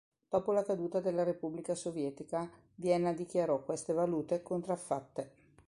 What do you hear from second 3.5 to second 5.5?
queste valute contraffatte.